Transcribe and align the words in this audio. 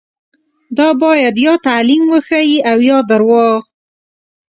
دا 0.77 0.89
باید 1.03 1.35
یا 1.45 1.53
تعلیم 1.67 2.03
وښيي 2.11 2.57
او 2.71 2.77
یا 2.89 2.97
درواغ. 3.11 3.61